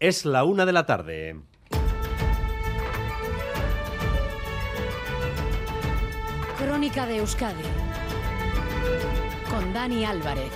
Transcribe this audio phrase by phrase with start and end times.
[0.00, 1.36] Es la una de la tarde.
[6.58, 7.62] Crónica de Euskadi
[9.48, 10.50] con Dani Álvarez.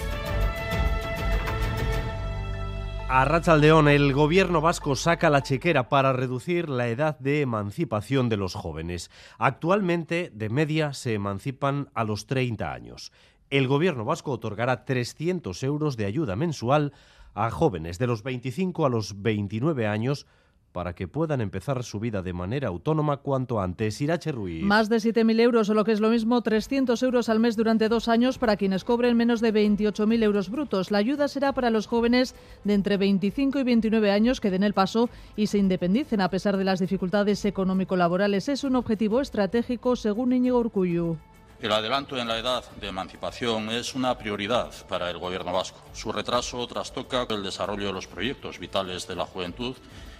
[3.08, 8.36] A Rachaldeón, el gobierno vasco saca la chequera para reducir la edad de emancipación de
[8.36, 9.10] los jóvenes.
[9.38, 13.12] Actualmente, de media, se emancipan a los 30 años.
[13.50, 16.92] El gobierno vasco otorgará 300 euros de ayuda mensual
[17.34, 20.26] a jóvenes de los 25 a los 29 años
[20.72, 24.00] para que puedan empezar su vida de manera autónoma cuanto antes.
[24.00, 24.62] Irache Ruiz.
[24.62, 27.88] Más de 7.000 euros o lo que es lo mismo, 300 euros al mes durante
[27.88, 30.90] dos años para quienes cobren menos de 28.000 euros brutos.
[30.90, 34.74] La ayuda será para los jóvenes de entre 25 y 29 años que den el
[34.74, 38.48] paso y se independicen a pesar de las dificultades económico-laborales.
[38.48, 41.16] Es un objetivo estratégico según Íñigo Urcuyu.
[41.60, 45.80] El adelanto en la edad de emancipación es una prioridad para el Gobierno vasco.
[45.92, 49.74] Su retraso trastoca el desarrollo de los proyectos vitales de la juventud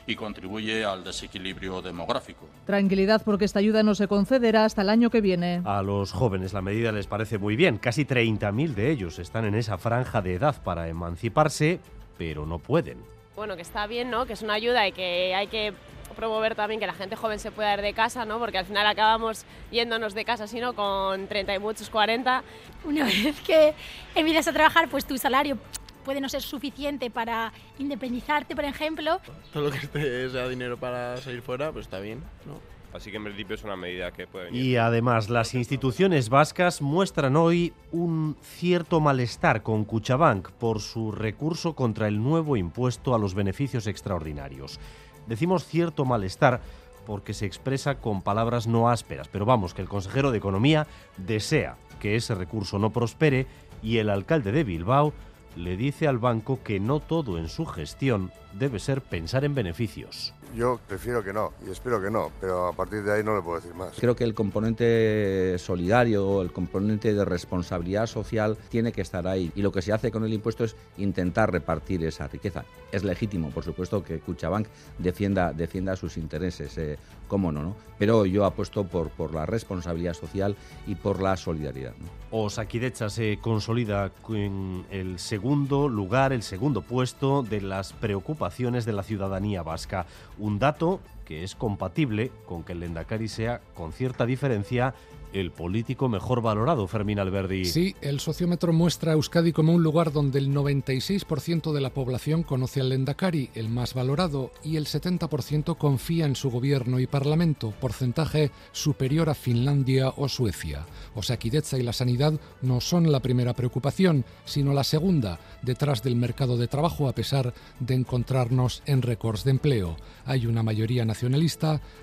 [0.08, 2.48] y contribuye al desequilibrio demográfico.
[2.66, 5.62] Tranquilidad porque esta ayuda no se concederá hasta el año que viene.
[5.64, 7.78] A los jóvenes la medida les parece muy bien.
[7.78, 11.78] Casi 30.000 de ellos están en esa franja de edad para emanciparse,
[12.16, 12.98] pero no pueden.
[13.36, 14.26] Bueno, que está bien, ¿no?
[14.26, 15.72] Que es una ayuda y que hay que
[16.18, 18.40] promover también que la gente joven se pueda ir de casa, ¿no?
[18.40, 22.42] Porque al final acabamos yéndonos de casa, sino con 30 y muchos, 40.
[22.84, 23.72] Una vez que
[24.16, 25.56] empiezas a trabajar, pues tu salario
[26.04, 29.20] puede no ser suficiente para independizarte, por ejemplo.
[29.52, 32.54] Todo lo que esté sea dinero para salir fuera, pues está bien, ¿no?
[32.92, 34.64] Así que en principio es una medida que puede venir.
[34.64, 41.74] Y además, las instituciones vascas muestran hoy un cierto malestar con Cuchabank por su recurso
[41.74, 44.80] contra el nuevo impuesto a los beneficios extraordinarios.
[45.28, 46.60] Decimos cierto malestar
[47.06, 51.76] porque se expresa con palabras no ásperas, pero vamos, que el consejero de Economía desea
[52.00, 53.46] que ese recurso no prospere
[53.82, 55.12] y el alcalde de Bilbao
[55.56, 60.34] le dice al banco que no todo en su gestión debe ser pensar en beneficios.
[60.54, 63.42] Yo prefiero que no y espero que no, pero a partir de ahí no le
[63.42, 63.94] puedo decir más.
[63.98, 69.62] Creo que el componente solidario, el componente de responsabilidad social tiene que estar ahí y
[69.62, 72.64] lo que se hace con el impuesto es intentar repartir esa riqueza.
[72.92, 74.66] Es legítimo, por supuesto, que Cuchabank
[74.98, 80.14] defienda, defienda sus intereses, eh, cómo no, no, pero yo apuesto por, por la responsabilidad
[80.14, 80.56] social
[80.86, 81.92] y por la solidaridad.
[81.98, 82.08] ¿no?
[82.30, 89.02] Osakidecha se consolida en el segundo lugar, el segundo puesto de las preocupaciones de la
[89.02, 90.06] ciudadanía vasca.
[90.38, 94.94] Un dato que es compatible con que el Lendakari sea, con cierta diferencia,
[95.32, 97.66] el político mejor valorado, Fermín Alberdi.
[97.66, 102.42] Sí, el sociómetro muestra a Euskadi como un lugar donde el 96% de la población
[102.42, 107.72] conoce al Lendakari, el más valorado, y el 70% confía en su gobierno y parlamento,
[107.78, 110.86] porcentaje superior a Finlandia o Suecia.
[111.14, 116.56] Osakidecha y la sanidad no son la primera preocupación, sino la segunda, detrás del mercado
[116.56, 119.96] de trabajo a pesar de encontrarnos en récords de empleo.
[120.24, 121.04] Hay una mayoría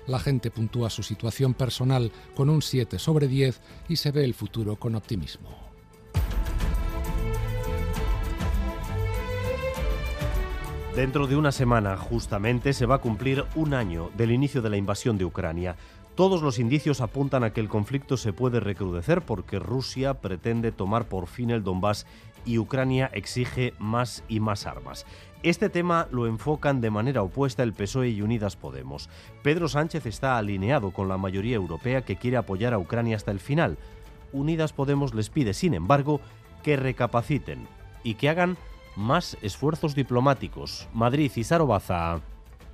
[0.06, 4.34] la gente puntúa su situación personal con un 7 sobre 10 y se ve el
[4.34, 5.66] futuro con optimismo.
[10.94, 14.78] Dentro de una semana, justamente, se va a cumplir un año del inicio de la
[14.78, 15.76] invasión de Ucrania.
[16.14, 21.06] Todos los indicios apuntan a que el conflicto se puede recrudecer porque Rusia pretende tomar
[21.06, 22.06] por fin el Donbass
[22.46, 25.04] y Ucrania exige más y más armas.
[25.42, 29.08] Este tema lo enfocan de manera opuesta el PSOE y Unidas Podemos.
[29.42, 33.40] Pedro Sánchez está alineado con la mayoría europea que quiere apoyar a Ucrania hasta el
[33.40, 33.78] final.
[34.32, 36.20] Unidas Podemos les pide, sin embargo,
[36.62, 37.68] que recapaciten
[38.02, 38.56] y que hagan
[38.96, 40.88] más esfuerzos diplomáticos.
[40.92, 42.20] Madrid y Sarobaza.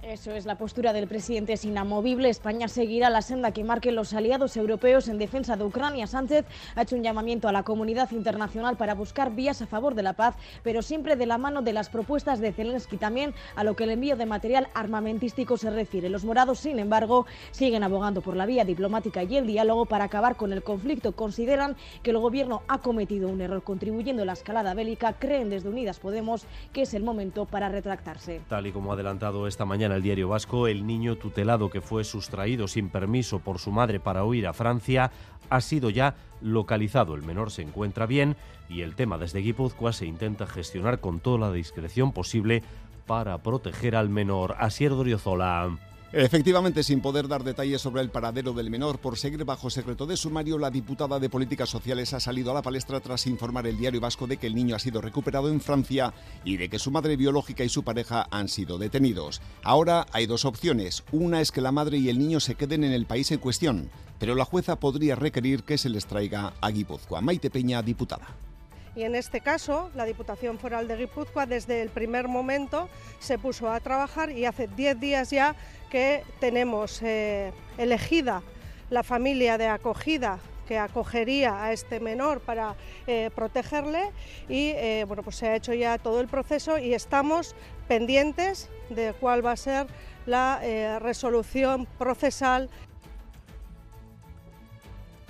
[0.03, 2.29] Eso es, la postura del presidente es inamovible.
[2.29, 6.09] España seguirá la senda que marquen los aliados europeos en defensa de Ucrania.
[6.09, 10.03] Sánchez ha hecho un llamamiento a la comunidad internacional para buscar vías a favor de
[10.03, 13.77] la paz, pero siempre de la mano de las propuestas de Zelensky, también a lo
[13.77, 16.09] que el envío de material armamentístico se refiere.
[16.09, 20.35] Los morados, sin embargo, siguen abogando por la vía diplomática y el diálogo para acabar
[20.35, 21.13] con el conflicto.
[21.13, 25.13] Consideran que el gobierno ha cometido un error contribuyendo a la escalada bélica.
[25.13, 28.41] Creen desde Unidas Podemos que es el momento para retractarse.
[28.49, 32.05] Tal y como ha adelantado esta mañana el diario vasco, el niño tutelado que fue
[32.05, 35.11] sustraído sin permiso por su madre para huir a Francia
[35.51, 37.15] ha sido ya localizado.
[37.15, 38.37] El menor se encuentra bien
[38.69, 42.63] y el tema desde Guipúzcoa se intenta gestionar con toda la discreción posible
[43.07, 44.57] para proteger al menor.
[44.59, 45.92] Asier Doriozola.
[46.15, 50.19] Efectivamente, sin poder dar detalles sobre el paradero del menor por seguir bajo secreto de
[50.19, 53.99] sumario, la diputada de Políticas Sociales ha salido a la palestra tras informar el diario
[53.99, 56.13] vasco de que el niño ha sido recuperado en Francia
[56.45, 59.41] y de que su madre biológica y su pareja han sido detenidos.
[59.63, 61.03] Ahora hay dos opciones.
[61.13, 63.89] Una es que la madre y el niño se queden en el país en cuestión,
[64.19, 67.23] pero la jueza podría requerir que se les traiga a Guipúzcoa.
[67.23, 68.52] Maite Peña, diputada.
[68.95, 72.91] Y en este caso, la Diputación Foral de Guipúzcoa desde el primer momento
[73.21, 75.57] se puso a trabajar y hace 10 días ya
[75.91, 78.43] que tenemos eh, elegida
[78.91, 84.11] la familia de acogida que acogería a este menor para eh, protegerle
[84.49, 87.57] y eh, bueno pues se ha hecho ya todo el proceso y estamos
[87.89, 89.87] pendientes de cuál va a ser
[90.27, 92.71] la resolución procesal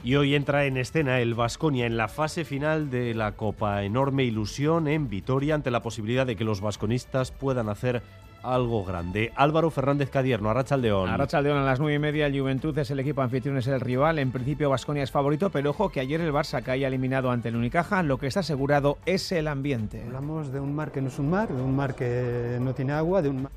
[0.04, 3.84] y hoy entra en escena el Vasconia en la fase final de la Copa.
[3.84, 8.02] Enorme ilusión en Vitoria ante la posibilidad de que los vasconistas puedan hacer
[8.43, 9.32] algo grande.
[9.37, 11.08] Álvaro Fernández Cadierno, Arrachaldeón.
[11.08, 14.19] Arrachaldeón a las nueve y media, el Juventud es el equipo anfitrión, es el rival.
[14.19, 17.56] En principio, Vasconia es favorito, pero ojo que ayer el Barça caía eliminado ante el
[17.56, 18.02] Unicaja.
[18.02, 20.02] Lo que está asegurado es el ambiente.
[20.04, 22.93] Hablamos de un mar que no es un mar, de un mar que no tiene
[22.93, 23.52] agua, de un mar...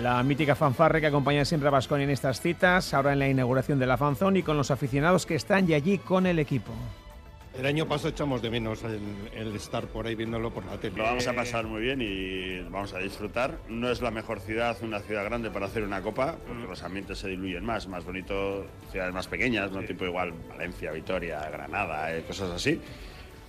[0.00, 3.78] La mítica fanfarre que acompaña siempre a Vasconia en estas citas, ahora en la inauguración
[3.78, 6.72] de la fanzón y con los aficionados que están ya allí con el equipo.
[7.58, 10.96] El año pasado echamos de menos el, estar por ahí viéndolo por la tele.
[10.96, 13.58] Lo vamos a pasar muy bien y vamos a disfrutar.
[13.68, 17.18] No es la mejor ciudad, una ciudad grande para hacer una copa, porque los ambientes
[17.18, 22.24] se diluyen más, más bonito, ciudades más pequeñas, no tipo igual Valencia, Vitoria, Granada, eh,
[22.26, 22.80] cosas así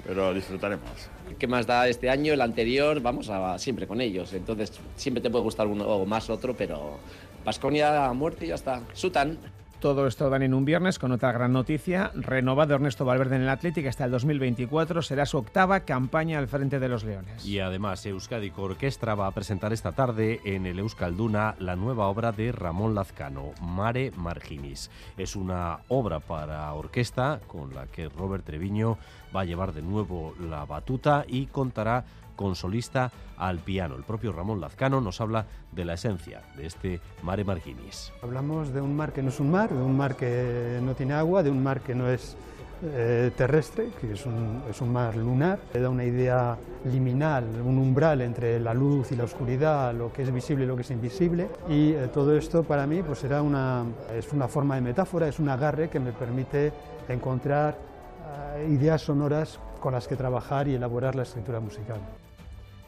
[0.05, 0.89] pero disfrutaremos.
[1.37, 2.33] ¿Qué más da este año?
[2.33, 4.33] El anterior, vamos a siempre con ellos.
[4.33, 6.99] Entonces, siempre te puede gustar uno o más otro, pero
[7.43, 8.81] Pasconia a muerte y ya está.
[8.93, 9.37] Sutan.
[9.81, 12.11] Todo esto dan en un viernes con otra gran noticia.
[12.13, 15.01] Renovado Ernesto Valverde en el Atlético hasta el 2024.
[15.01, 17.43] Será su octava campaña al frente de los Leones.
[17.43, 22.31] Y además, Euskadi Orquestra va a presentar esta tarde en el Euskalduna la nueva obra
[22.31, 24.91] de Ramón Lazcano, Mare Marginis.
[25.17, 28.99] Es una obra para orquesta con la que Robert Treviño
[29.35, 32.05] va a llevar de nuevo la batuta y contará
[32.41, 33.95] con solista al piano.
[33.95, 38.11] El propio Ramón Lazcano nos habla de la esencia de este Mare Marginis.
[38.23, 41.13] Hablamos de un mar que no es un mar, de un mar que no tiene
[41.13, 42.35] agua, de un mar que no es
[42.83, 48.59] eh, terrestre, que es un, mar lunar, le da una idea liminal, un umbral entre
[48.59, 51.91] la luz y la oscuridad, lo que es visible y lo que es invisible, y
[51.91, 53.83] eh, todo esto para mí pues será una,
[54.17, 56.73] es una forma de metáfora, es un agarre que me permite
[57.07, 57.77] encontrar
[58.55, 61.99] eh, ideas sonoras con las que trabajar y elaborar la escritura musical.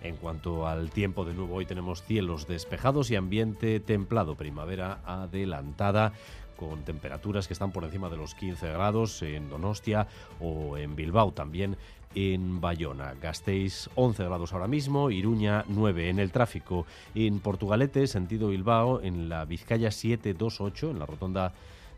[0.03, 6.11] En cuanto al tiempo, de nuevo hoy tenemos cielos despejados y ambiente templado, primavera adelantada
[6.57, 10.07] con temperaturas que están por encima de los 15 grados en Donostia
[10.41, 11.77] o en Bilbao también
[12.15, 13.15] en Bayona.
[13.21, 16.85] Gasteiz 11 grados ahora mismo, Iruña 9 en el tráfico.
[17.15, 21.53] En Portugalete, sentido Bilbao, en la Vizcaya 728, en la rotonda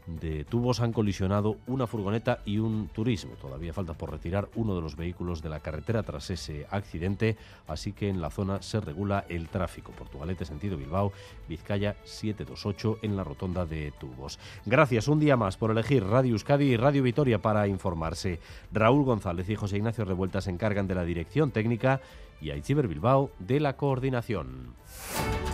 [0.07, 3.34] de tubos han colisionado una furgoneta y un turismo.
[3.36, 7.38] Todavía falta por retirar uno de los vehículos de la carretera tras ese accidente,
[7.68, 9.92] así que en la zona se regula el tráfico.
[9.92, 11.12] Portugalete sentido Bilbao,
[11.48, 14.40] Vizcaya 728 en la rotonda de tubos.
[14.66, 18.40] Gracias un día más por elegir Radio Euskadi y Radio Vitoria para informarse.
[18.72, 22.02] Raúl González y José Ignacio Revuelta se encargan de la dirección técnica
[22.42, 24.74] y Aichiber Bilbao de la coordinación.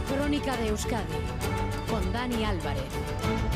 [0.07, 1.13] Crónica de Euskadi
[1.89, 3.50] con Dani Álvarez.